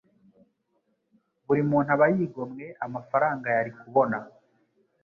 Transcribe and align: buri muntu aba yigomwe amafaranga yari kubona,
buri 1.45 1.61
muntu 1.69 1.89
aba 1.95 2.05
yigomwe 2.15 2.65
amafaranga 2.85 3.47
yari 3.57 3.71
kubona, 3.79 4.17